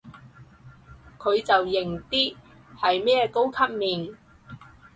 [1.19, 2.35] 佢就型啲，
[2.75, 4.17] 係咩高級面